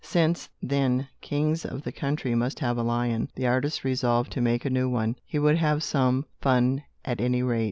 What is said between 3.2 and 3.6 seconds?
the